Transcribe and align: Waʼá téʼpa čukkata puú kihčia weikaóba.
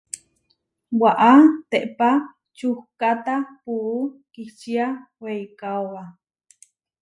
Waʼá 0.99 1.33
téʼpa 1.69 2.09
čukkata 2.57 3.35
puú 3.61 3.93
kihčia 4.33 4.85
weikaóba. 5.21 6.03